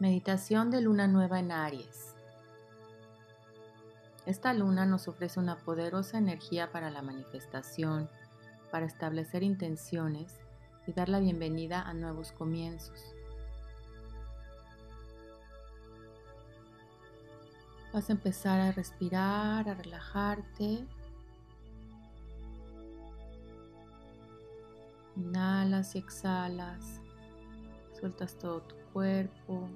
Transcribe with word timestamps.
Meditación 0.00 0.72
de 0.72 0.80
luna 0.80 1.06
nueva 1.06 1.38
en 1.38 1.52
Aries. 1.52 2.16
Esta 4.26 4.52
luna 4.52 4.86
nos 4.86 5.06
ofrece 5.06 5.38
una 5.38 5.60
poderosa 5.60 6.18
energía 6.18 6.72
para 6.72 6.90
la 6.90 7.00
manifestación, 7.00 8.10
para 8.72 8.86
establecer 8.86 9.44
intenciones 9.44 10.40
y 10.88 10.92
dar 10.92 11.08
la 11.08 11.20
bienvenida 11.20 11.80
a 11.80 11.94
nuevos 11.94 12.32
comienzos. 12.32 13.14
Vas 17.92 18.08
a 18.08 18.12
empezar 18.12 18.60
a 18.60 18.72
respirar, 18.72 19.68
a 19.68 19.74
relajarte. 19.74 20.84
Inhalas 25.14 25.94
y 25.94 25.98
exhalas. 25.98 27.00
Sueltas 27.92 28.36
todo 28.36 28.62
tu 28.62 28.83
cuerpo, 28.94 29.68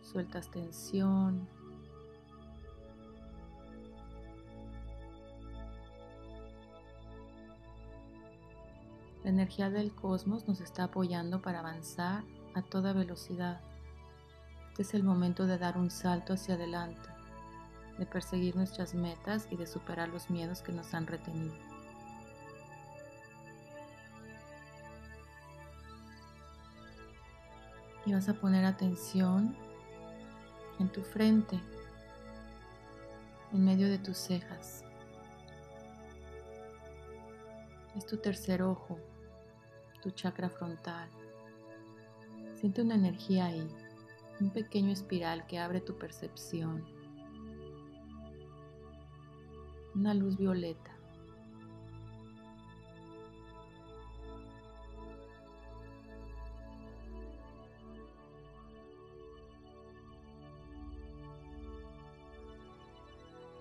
sueltas 0.00 0.48
tensión. 0.48 1.48
La 9.24 9.30
energía 9.30 9.70
del 9.70 9.92
cosmos 9.92 10.46
nos 10.46 10.60
está 10.60 10.84
apoyando 10.84 11.42
para 11.42 11.58
avanzar 11.58 12.22
a 12.54 12.62
toda 12.62 12.92
velocidad. 12.92 13.60
Este 14.70 14.82
es 14.82 14.94
el 14.94 15.02
momento 15.02 15.46
de 15.46 15.58
dar 15.58 15.76
un 15.76 15.90
salto 15.90 16.34
hacia 16.34 16.54
adelante, 16.54 17.08
de 17.98 18.06
perseguir 18.06 18.54
nuestras 18.54 18.94
metas 18.94 19.48
y 19.50 19.56
de 19.56 19.66
superar 19.66 20.08
los 20.08 20.30
miedos 20.30 20.62
que 20.62 20.72
nos 20.72 20.94
han 20.94 21.08
retenido. 21.08 21.69
Y 28.06 28.12
vas 28.12 28.28
a 28.28 28.34
poner 28.34 28.64
atención 28.64 29.56
en 30.78 30.88
tu 30.88 31.02
frente, 31.02 31.60
en 33.52 33.64
medio 33.64 33.88
de 33.88 33.98
tus 33.98 34.16
cejas. 34.16 34.84
Es 37.96 38.06
tu 38.06 38.16
tercer 38.16 38.62
ojo, 38.62 38.98
tu 40.02 40.10
chakra 40.10 40.48
frontal. 40.48 41.08
Siente 42.54 42.82
una 42.82 42.94
energía 42.94 43.46
ahí, 43.46 43.68
un 44.40 44.50
pequeño 44.50 44.92
espiral 44.92 45.46
que 45.46 45.58
abre 45.58 45.80
tu 45.80 45.98
percepción. 45.98 46.84
Una 49.94 50.14
luz 50.14 50.36
violeta. 50.36 50.99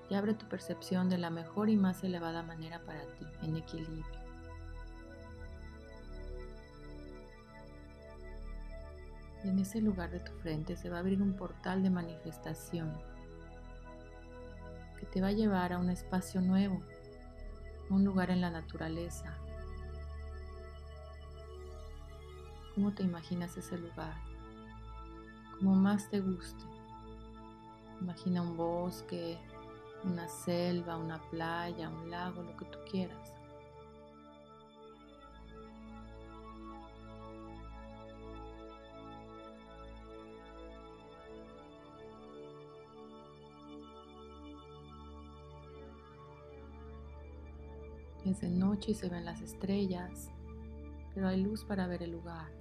Y 0.10 0.16
abre 0.16 0.34
tu 0.34 0.48
percepción 0.48 1.10
de 1.10 1.18
la 1.18 1.30
mejor 1.30 1.70
y 1.70 1.78
más 1.78 2.04
elevada 2.04 2.42
manera 2.42 2.84
para 2.84 3.02
ti, 3.16 3.26
en 3.44 3.58
equilibrio. 3.58 4.06
Y 9.44 9.50
en 9.50 9.60
ese 9.60 9.80
lugar 9.82 10.10
de 10.10 10.20
tu 10.20 10.32
frente 10.40 10.76
se 10.76 10.90
va 10.90 10.98
a 10.98 11.00
abrir 11.00 11.22
un 11.22 11.34
portal 11.34 11.84
de 11.84 11.90
manifestación 11.90 12.92
que 15.00 15.06
te 15.06 15.22
va 15.22 15.28
a 15.28 15.32
llevar 15.32 15.72
a 15.72 15.78
un 15.78 15.90
espacio 15.90 16.42
nuevo, 16.42 16.82
un 17.90 18.04
lugar 18.04 18.32
en 18.32 18.42
la 18.42 18.50
naturaleza. 18.50 19.38
¿Cómo 22.76 22.94
te 22.94 23.04
imaginas 23.04 23.56
ese 23.56 23.78
lugar? 23.78 24.16
Como 25.58 25.76
más 25.76 26.10
te 26.10 26.20
guste. 26.20 26.66
Imagina 28.02 28.42
un 28.42 28.58
bosque, 28.58 29.38
una 30.04 30.28
selva, 30.28 30.98
una 30.98 31.20
playa, 31.30 31.90
un 31.90 32.10
lago, 32.10 32.42
lo 32.44 32.56
que 32.58 32.66
tú 32.66 32.78
quieras. 32.90 33.34
Es 48.26 48.42
de 48.42 48.50
noche 48.50 48.92
y 48.92 48.94
se 48.94 49.10
ven 49.10 49.26
las 49.26 49.42
estrellas, 49.42 50.30
pero 51.16 51.28
hay 51.28 51.42
luz 51.42 51.64
para 51.64 51.88
ver 51.88 52.04
el 52.04 52.12
lugar. 52.12 52.59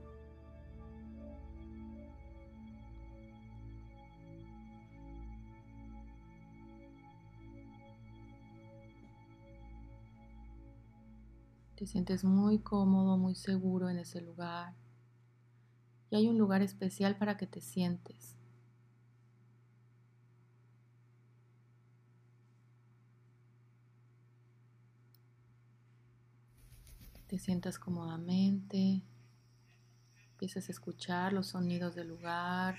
Te 11.79 11.87
sientes 11.87 12.25
muy 12.25 12.59
cómodo, 12.59 13.17
muy 13.19 13.37
seguro 13.37 13.89
en 13.89 14.01
ese 14.01 14.21
lugar. 14.21 14.75
Y 16.11 16.17
hay 16.17 16.27
un 16.27 16.37
lugar 16.37 16.61
especial 16.61 17.17
para 17.17 17.37
que 17.37 17.47
te 17.47 17.61
sientes. 17.61 18.35
Te 27.29 27.39
sientas 27.39 27.79
cómodamente. 27.79 29.05
Empiezas 30.33 30.69
a 30.69 30.73
escuchar 30.73 31.33
los 31.33 31.47
sonidos 31.47 31.95
del 31.95 32.09
lugar. 32.09 32.77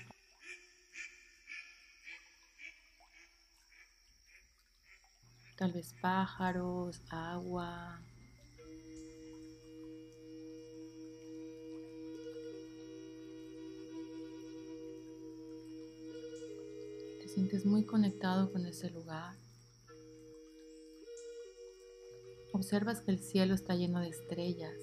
Tal 5.56 5.72
vez 5.72 5.94
pájaros, 6.02 7.00
agua, 7.08 8.02
sientes 17.30 17.64
muy 17.64 17.84
conectado 17.84 18.50
con 18.50 18.66
ese 18.66 18.90
lugar. 18.90 19.36
Observas 22.52 23.00
que 23.02 23.12
el 23.12 23.20
cielo 23.20 23.54
está 23.54 23.76
lleno 23.76 24.00
de 24.00 24.08
estrellas. 24.08 24.74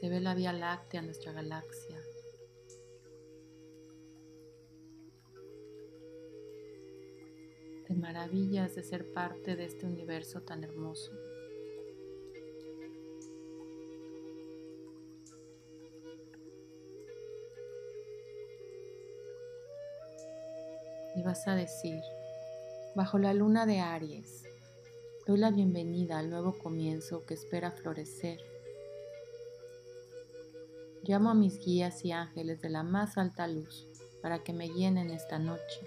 Se 0.00 0.08
ve 0.08 0.20
la 0.20 0.34
Vía 0.34 0.52
Láctea, 0.52 1.02
nuestra 1.02 1.32
galaxia. 1.32 1.96
Te 7.86 7.94
maravillas 7.94 8.74
de 8.74 8.82
ser 8.82 9.12
parte 9.12 9.54
de 9.54 9.66
este 9.66 9.86
universo 9.86 10.42
tan 10.42 10.64
hermoso. 10.64 11.12
Vas 21.24 21.48
a 21.48 21.56
decir, 21.56 22.02
bajo 22.94 23.18
la 23.18 23.32
luna 23.32 23.64
de 23.64 23.80
Aries, 23.80 24.44
doy 25.26 25.38
la 25.38 25.50
bienvenida 25.50 26.18
al 26.18 26.28
nuevo 26.28 26.58
comienzo 26.58 27.24
que 27.24 27.32
espera 27.32 27.72
florecer. 27.72 28.38
Llamo 31.02 31.30
a 31.30 31.34
mis 31.34 31.58
guías 31.58 32.04
y 32.04 32.12
ángeles 32.12 32.60
de 32.60 32.68
la 32.68 32.82
más 32.82 33.16
alta 33.16 33.46
luz 33.46 33.88
para 34.20 34.44
que 34.44 34.52
me 34.52 34.68
llenen 34.68 35.10
esta 35.10 35.38
noche. 35.38 35.80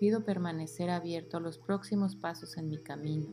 Pido 0.00 0.24
permanecer 0.24 0.90
abierto 0.90 1.36
a 1.36 1.40
los 1.40 1.58
próximos 1.58 2.16
pasos 2.16 2.56
en 2.56 2.68
mi 2.68 2.78
camino. 2.78 3.30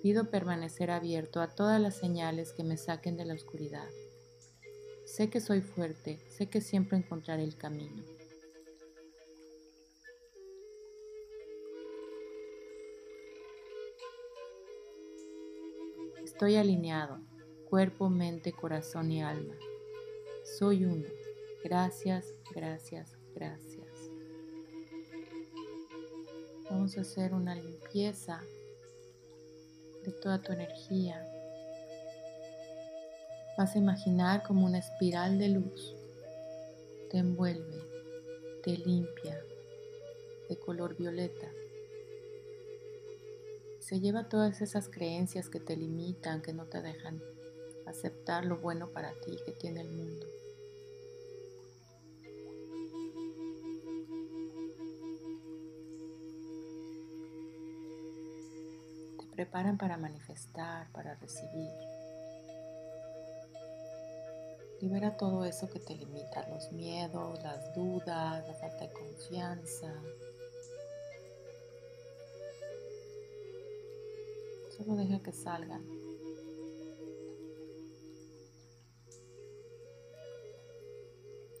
Pido 0.00 0.30
permanecer 0.30 0.92
abierto 0.92 1.40
a 1.40 1.48
todas 1.48 1.80
las 1.80 1.96
señales 1.96 2.52
que 2.52 2.62
me 2.62 2.76
saquen 2.76 3.16
de 3.16 3.24
la 3.24 3.34
oscuridad. 3.34 3.88
Sé 5.06 5.28
que 5.28 5.40
soy 5.40 5.60
fuerte, 5.60 6.20
sé 6.28 6.46
que 6.46 6.60
siempre 6.60 6.98
encontraré 6.98 7.42
el 7.42 7.56
camino. 7.56 8.13
Estoy 16.34 16.56
alineado, 16.56 17.20
cuerpo, 17.70 18.10
mente, 18.10 18.52
corazón 18.52 19.12
y 19.12 19.22
alma. 19.22 19.54
Soy 20.58 20.84
uno. 20.84 21.06
Gracias, 21.62 22.34
gracias, 22.52 23.16
gracias. 23.36 24.10
Vamos 26.68 26.98
a 26.98 27.02
hacer 27.02 27.34
una 27.34 27.54
limpieza 27.54 28.42
de 30.04 30.10
toda 30.10 30.42
tu 30.42 30.52
energía. 30.52 31.24
Vas 33.56 33.76
a 33.76 33.78
imaginar 33.78 34.42
como 34.42 34.66
una 34.66 34.78
espiral 34.78 35.38
de 35.38 35.50
luz 35.50 35.94
te 37.12 37.18
envuelve, 37.18 37.80
te 38.64 38.76
limpia, 38.76 39.40
de 40.48 40.58
color 40.58 40.96
violeta 40.96 41.48
se 43.84 44.00
lleva 44.00 44.30
todas 44.30 44.62
esas 44.62 44.88
creencias 44.88 45.50
que 45.50 45.60
te 45.60 45.76
limitan, 45.76 46.40
que 46.40 46.54
no 46.54 46.64
te 46.64 46.80
dejan 46.80 47.20
aceptar 47.86 48.46
lo 48.46 48.56
bueno 48.56 48.88
para 48.88 49.12
ti 49.20 49.36
que 49.44 49.52
tiene 49.52 49.82
el 49.82 49.90
mundo. 49.90 50.26
Te 59.18 59.26
preparan 59.34 59.76
para 59.76 59.98
manifestar, 59.98 60.90
para 60.92 61.16
recibir. 61.16 61.70
Libera 64.80 65.18
todo 65.18 65.44
eso 65.44 65.68
que 65.68 65.80
te 65.80 65.94
limita, 65.94 66.48
los 66.48 66.72
miedos, 66.72 67.42
las 67.42 67.74
dudas, 67.74 68.48
la 68.48 68.54
falta 68.54 68.86
de 68.86 68.92
confianza. 68.94 69.92
Solo 74.76 74.96
deja 74.96 75.22
que 75.22 75.32
salgan. 75.32 75.84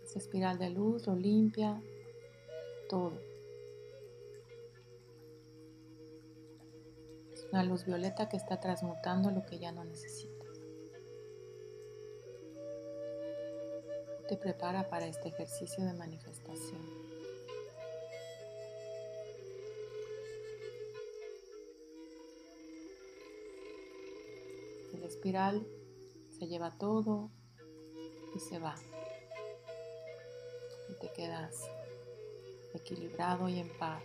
Esa 0.02 0.18
espiral 0.18 0.58
de 0.58 0.70
luz 0.70 1.06
lo 1.06 1.14
limpia 1.14 1.80
todo. 2.88 3.20
Es 7.32 7.46
una 7.52 7.62
luz 7.62 7.84
violeta 7.84 8.28
que 8.28 8.36
está 8.36 8.60
transmutando 8.60 9.30
lo 9.30 9.44
que 9.46 9.58
ya 9.58 9.70
no 9.70 9.84
necesita. 9.84 10.34
te 14.26 14.36
prepara 14.38 14.88
para 14.88 15.06
este 15.06 15.28
ejercicio 15.28 15.84
de 15.84 15.92
manifestación. 15.92 16.93
Espiral 25.24 25.66
se 26.38 26.46
lleva 26.46 26.76
todo 26.76 27.30
y 28.34 28.40
se 28.40 28.58
va. 28.58 28.74
Y 30.90 30.98
te 31.00 31.10
quedas 31.14 31.62
equilibrado 32.74 33.48
y 33.48 33.58
en 33.58 33.70
paz. 33.78 34.02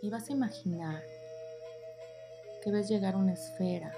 Y 0.00 0.08
vas 0.08 0.30
a 0.30 0.32
imaginar 0.32 1.02
que 2.62 2.70
ves 2.70 2.88
llegar 2.88 3.16
una 3.16 3.34
esfera. 3.34 3.92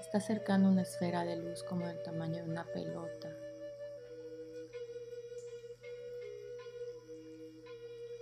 Está 0.00 0.16
acercando 0.16 0.70
una 0.70 0.82
esfera 0.82 1.24
de 1.24 1.36
luz 1.36 1.62
como 1.62 1.86
del 1.86 2.02
tamaño 2.02 2.42
de 2.42 2.50
una 2.50 2.64
pelota. 2.64 3.41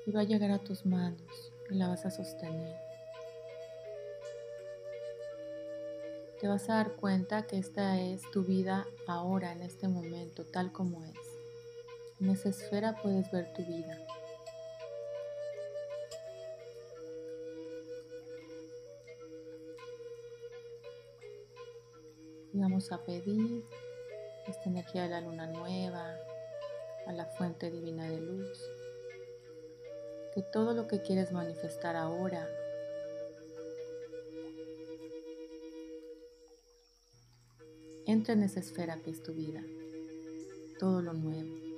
Y 0.07 0.13
va 0.13 0.21
a 0.21 0.25
llegar 0.25 0.51
a 0.51 0.59
tus 0.59 0.87
manos 0.87 1.53
y 1.71 1.75
la 1.75 1.89
vas 1.89 2.05
a 2.07 2.11
sostener. 2.11 2.77
Te 6.41 6.49
vas 6.49 6.71
a 6.71 6.77
dar 6.77 6.93
cuenta 6.97 7.47
que 7.47 7.59
esta 7.59 8.01
es 8.01 8.23
tu 8.31 8.45
vida 8.45 8.87
ahora, 9.07 9.53
en 9.53 9.61
este 9.61 9.89
momento, 9.89 10.47
tal 10.47 10.73
como 10.73 11.05
es. 11.05 11.19
En 12.19 12.31
esa 12.31 12.49
esfera 12.49 12.97
puedes 13.03 13.31
ver 13.31 13.53
tu 13.53 13.63
vida. 13.63 13.99
Y 22.53 22.59
vamos 22.59 22.91
a 22.91 23.05
pedir 23.05 23.65
esta 24.47 24.69
energía 24.69 25.03
de 25.03 25.11
la 25.11 25.21
luna 25.21 25.47
nueva, 25.47 26.17
a 27.07 27.13
la 27.13 27.27
fuente 27.27 27.71
divina 27.71 28.09
de 28.09 28.19
luz, 28.19 28.59
que 30.35 30.43
todo 30.43 30.75
lo 30.75 30.87
que 30.87 31.03
quieres 31.03 31.33
manifestar 31.33 31.97
ahora 31.97 32.49
entre 38.07 38.35
en 38.35 38.43
esa 38.43 38.61
esfera 38.61 39.01
que 39.03 39.11
es 39.11 39.23
tu 39.23 39.33
vida, 39.33 39.63
todo 40.79 41.03
lo 41.03 41.13
nuevo. 41.13 41.71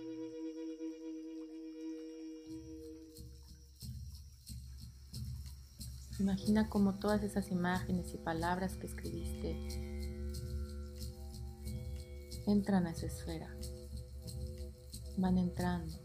Imagina 6.19 6.69
como 6.69 6.99
todas 6.99 7.23
esas 7.23 7.51
imágenes 7.51 8.15
y 8.15 8.19
palabras 8.19 8.77
que 8.77 8.87
escribiste 8.87 9.57
entran 12.47 12.87
a 12.87 12.93
esa 12.93 13.07
esfera. 13.07 13.55
Van 15.17 15.37
entrando 15.39 15.99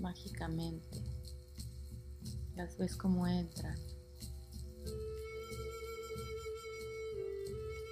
mágicamente. 0.00 1.07
Las 2.58 2.76
ves 2.76 2.94
como 2.94 3.26
entran. 3.26 3.78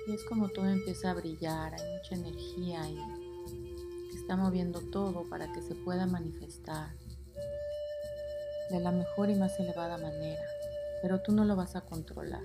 Y 0.06 0.12
es 0.12 0.22
como 0.24 0.50
todo 0.50 0.68
empieza 0.68 1.12
a 1.12 1.14
brillar, 1.14 1.72
hay 1.74 1.96
mucha 1.96 2.14
energía 2.14 2.82
ahí 2.82 2.98
está 4.26 4.34
moviendo 4.34 4.80
todo 4.80 5.22
para 5.30 5.52
que 5.52 5.62
se 5.62 5.76
pueda 5.76 6.04
manifestar 6.04 6.90
de 8.70 8.80
la 8.80 8.90
mejor 8.90 9.30
y 9.30 9.36
más 9.36 9.56
elevada 9.60 9.98
manera, 9.98 10.42
pero 11.00 11.22
tú 11.22 11.30
no 11.30 11.44
lo 11.44 11.54
vas 11.54 11.76
a 11.76 11.82
controlar. 11.82 12.42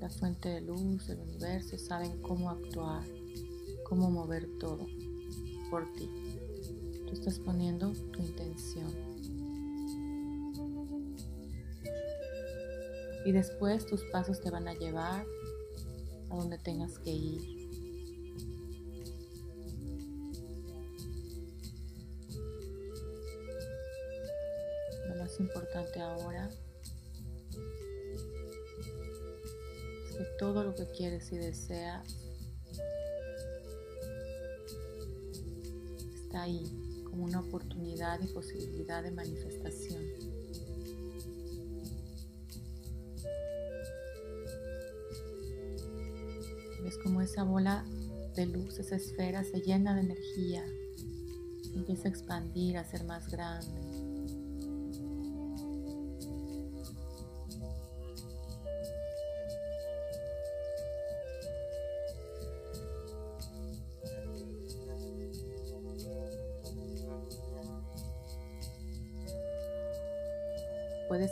la 0.00 0.10
fuente 0.10 0.48
de 0.50 0.60
luz 0.62 1.06
del 1.06 1.20
universo 1.20 1.78
saben 1.78 2.20
cómo 2.20 2.50
actuar, 2.50 3.04
cómo 3.84 4.10
mover 4.10 4.46
todo 4.58 4.86
por 5.70 5.90
ti. 5.92 6.23
Estás 7.14 7.38
poniendo 7.38 7.92
tu 8.12 8.20
intención. 8.20 8.92
Y 13.24 13.30
después 13.30 13.86
tus 13.86 14.02
pasos 14.10 14.40
te 14.40 14.50
van 14.50 14.66
a 14.66 14.74
llevar 14.74 15.24
a 16.28 16.36
donde 16.36 16.58
tengas 16.58 16.98
que 16.98 17.10
ir. 17.10 17.40
Lo 25.08 25.14
más 25.14 25.38
importante 25.38 26.00
ahora 26.00 26.50
que 30.18 30.24
todo 30.38 30.64
lo 30.64 30.74
que 30.74 30.86
quieres 30.88 31.30
y 31.30 31.38
deseas 31.38 32.06
está 36.26 36.42
ahí 36.42 36.83
como 37.14 37.26
una 37.26 37.38
oportunidad 37.38 38.20
y 38.20 38.26
posibilidad 38.26 39.00
de 39.00 39.12
manifestación. 39.12 40.02
Ves 46.82 46.98
como 47.04 47.22
esa 47.22 47.44
bola 47.44 47.84
de 48.34 48.46
luz, 48.46 48.80
esa 48.80 48.96
esfera 48.96 49.44
se 49.44 49.60
llena 49.60 49.94
de 49.94 50.00
energía, 50.00 50.64
empieza 51.76 52.08
a 52.08 52.10
expandir, 52.10 52.78
a 52.78 52.84
ser 52.84 53.04
más 53.04 53.30
grande. 53.30 54.03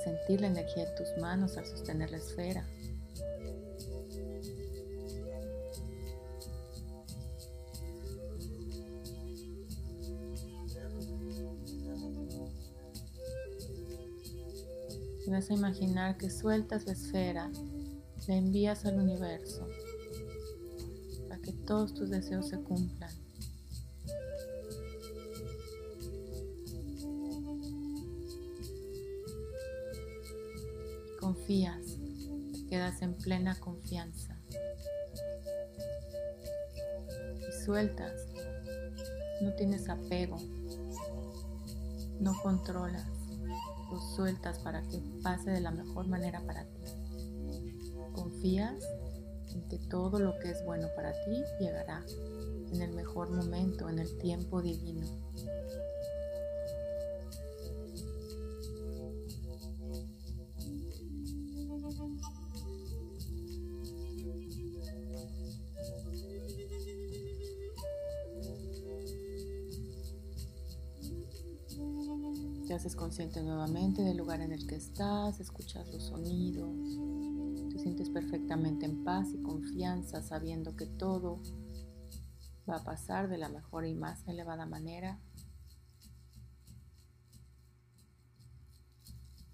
Sentir 0.02 0.40
la 0.40 0.48
energía 0.48 0.88
en 0.88 0.94
tus 0.96 1.08
manos 1.20 1.56
al 1.56 1.66
sostener 1.66 2.10
la 2.10 2.16
esfera. 2.18 2.66
Y 15.24 15.30
vas 15.30 15.50
a 15.50 15.54
imaginar 15.54 16.16
que 16.16 16.30
sueltas 16.30 16.86
la 16.86 16.92
esfera, 16.92 17.50
la 18.26 18.34
envías 18.34 18.84
al 18.84 18.98
universo 18.98 19.68
para 21.28 21.40
que 21.40 21.52
todos 21.52 21.94
tus 21.94 22.10
deseos 22.10 22.48
se 22.48 22.60
cumplan. 22.60 23.21
Confías, 31.22 31.78
quedas 32.68 33.00
en 33.00 33.14
plena 33.14 33.54
confianza. 33.60 34.36
Y 37.38 37.64
sueltas, 37.64 38.26
no 39.40 39.54
tienes 39.54 39.88
apego, 39.88 40.36
no 42.18 42.34
controlas, 42.42 43.06
lo 43.88 44.00
sueltas 44.16 44.58
para 44.58 44.82
que 44.82 45.00
pase 45.22 45.50
de 45.50 45.60
la 45.60 45.70
mejor 45.70 46.08
manera 46.08 46.40
para 46.44 46.64
ti. 46.64 46.80
Confías 48.14 48.82
en 49.54 49.62
que 49.68 49.78
todo 49.78 50.18
lo 50.18 50.36
que 50.40 50.50
es 50.50 50.64
bueno 50.64 50.88
para 50.96 51.12
ti 51.12 51.40
llegará 51.60 52.04
en 52.72 52.82
el 52.82 52.92
mejor 52.94 53.30
momento, 53.30 53.88
en 53.88 54.00
el 54.00 54.18
tiempo 54.18 54.60
divino. 54.60 55.06
Te 72.72 72.76
haces 72.76 72.96
consciente 72.96 73.42
nuevamente 73.42 74.00
del 74.00 74.16
lugar 74.16 74.40
en 74.40 74.50
el 74.50 74.66
que 74.66 74.76
estás, 74.76 75.40
escuchas 75.40 75.86
los 75.88 76.04
sonidos, 76.04 76.74
te 77.70 77.78
sientes 77.78 78.08
perfectamente 78.08 78.86
en 78.86 79.04
paz 79.04 79.28
y 79.34 79.42
confianza 79.42 80.22
sabiendo 80.22 80.74
que 80.74 80.86
todo 80.86 81.42
va 82.66 82.76
a 82.76 82.82
pasar 82.82 83.28
de 83.28 83.36
la 83.36 83.50
mejor 83.50 83.84
y 83.84 83.92
más 83.92 84.26
elevada 84.26 84.64
manera. 84.64 85.20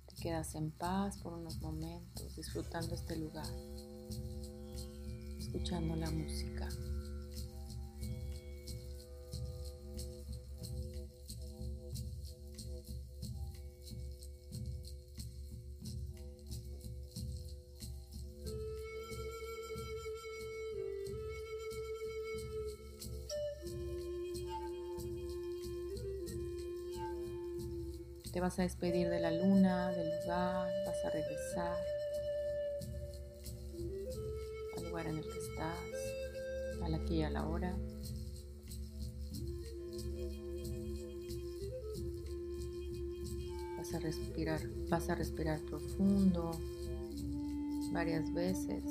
Te 0.06 0.14
quedas 0.22 0.54
en 0.54 0.70
paz 0.70 1.18
por 1.18 1.32
unos 1.32 1.60
momentos, 1.60 2.36
disfrutando 2.36 2.94
este 2.94 3.16
lugar, 3.16 3.52
escuchando 5.40 5.96
la 5.96 6.12
música. 6.12 6.68
Te 28.38 28.42
vas 28.42 28.56
a 28.60 28.62
despedir 28.62 29.08
de 29.08 29.18
la 29.18 29.32
luna, 29.32 29.90
del 29.90 30.06
lugar, 30.20 30.70
vas 30.86 31.04
a 31.04 31.10
regresar 31.10 31.76
al 34.76 34.84
lugar 34.84 35.06
en 35.08 35.16
el 35.18 35.24
que 35.24 35.38
estás, 35.38 36.84
al 36.84 36.94
aquí 36.94 37.16
y 37.16 37.22
a 37.24 37.30
la 37.30 37.48
hora. 37.48 37.76
Vas 43.76 43.94
a 43.94 43.98
respirar, 43.98 44.60
vas 44.88 45.10
a 45.10 45.16
respirar 45.16 45.58
profundo 45.62 46.52
varias 47.90 48.32
veces. 48.32 48.84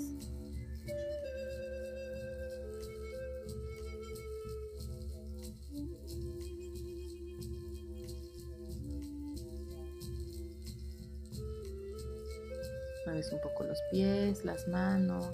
Un 13.17 13.41
poco 13.41 13.63
los 13.63 13.79
pies, 13.89 14.45
las 14.45 14.67
manos. 14.67 15.33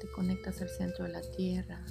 Te 0.00 0.10
conectas 0.12 0.60
al 0.60 0.68
centro 0.68 1.06
de 1.06 1.12
la 1.12 1.22
tierra. 1.22 1.82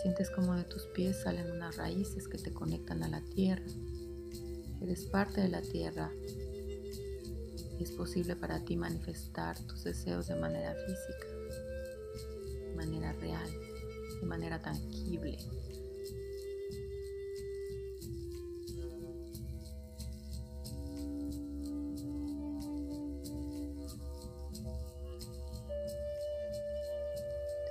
Sientes 0.00 0.30
como 0.30 0.54
de 0.54 0.62
tus 0.62 0.86
pies 0.86 1.20
salen 1.20 1.50
unas 1.50 1.76
raíces 1.76 2.28
que 2.28 2.38
te 2.38 2.52
conectan 2.52 3.02
a 3.02 3.08
la 3.08 3.20
tierra. 3.34 3.66
Eres 4.80 5.06
parte 5.06 5.40
de 5.40 5.48
la 5.48 5.60
tierra. 5.60 6.12
Es 7.80 7.90
posible 7.90 8.36
para 8.36 8.64
ti 8.64 8.76
manifestar 8.76 9.58
tus 9.66 9.82
deseos 9.82 10.28
de 10.28 10.36
manera 10.36 10.72
física, 10.86 11.26
de 12.60 12.74
manera 12.76 13.12
real, 13.14 13.50
de 14.20 14.26
manera 14.26 14.62
tangible. 14.62 15.38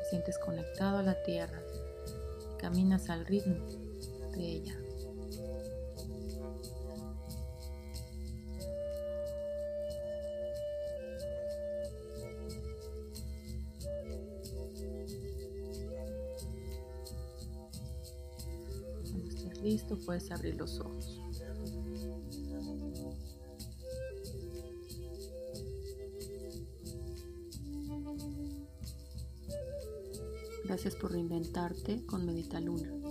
Sientes 0.10 0.38
conectado 0.38 0.98
a 0.98 1.04
la 1.04 1.22
tierra 1.24 1.62
y 2.54 2.58
caminas 2.58 3.10
al 3.10 3.26
ritmo 3.26 3.66
de 4.32 4.42
ella. 4.42 4.78
Cuando 19.12 19.28
estés 19.28 19.62
listo 19.62 19.98
puedes 20.06 20.32
abrir 20.32 20.56
los 20.56 20.80
ojos. 20.80 21.17
Gracias 30.68 30.98
por 30.98 31.14
reinventarte 31.14 32.06
con 32.06 32.26
Medita 32.26 32.60
Luna. 32.60 33.07